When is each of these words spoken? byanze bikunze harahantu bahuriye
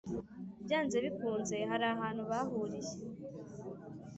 byanze 0.65 0.97
bikunze 1.05 1.55
harahantu 1.69 2.21
bahuriye 2.31 2.95